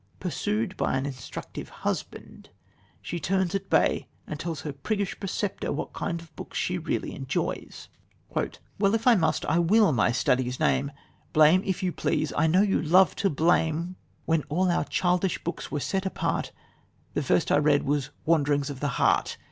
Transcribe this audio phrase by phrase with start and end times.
[0.19, 2.49] Pursued by an instructive husband,
[3.03, 7.13] she turns at bay, and tells her priggish preceptor what kind of books she really
[7.13, 7.87] enjoys:
[8.33, 10.91] "Well, if I must, I will my studies name,
[11.33, 13.95] Blame if you please I know you love to blame
[14.25, 16.51] When all our childish books were set apart,
[17.13, 19.37] The first I read was 'Wanderings of the Heart.'